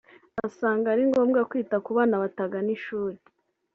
Asanga 0.45 0.85
ari 0.93 1.03
ngombwa 1.09 1.39
kwita 1.49 1.77
ku 1.85 1.91
bana 1.97 2.15
batagana 2.23 2.69
ishuri 2.77 3.17